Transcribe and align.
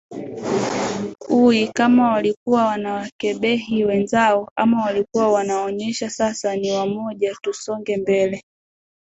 ui 1.29 1.67
kama 1.67 2.11
walikuwa 2.11 2.65
wanawakebehi 2.65 3.85
wenzao 3.85 4.51
ama 4.55 4.83
walikuwa 4.85 5.31
wanaonyesha 5.31 6.09
sasa 6.09 6.55
ni 6.55 6.71
wamoja 6.71 7.35
tusonge 7.41 7.97
mbele 7.97 8.43